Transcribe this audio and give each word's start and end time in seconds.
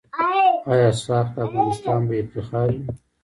آیا 0.71 0.91
"ساخت 1.05 1.33
افغانستان" 1.45 2.01
به 2.07 2.15
افتخار 2.23 2.67
وي؟ 2.77 2.85